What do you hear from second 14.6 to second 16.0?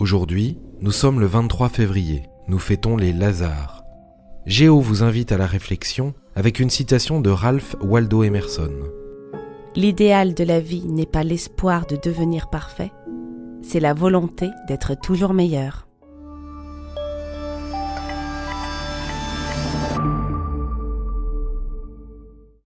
d'être toujours meilleur.